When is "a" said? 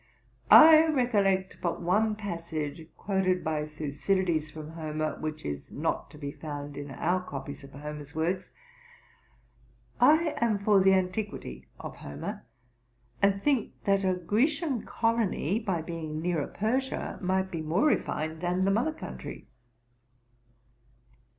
14.03-14.15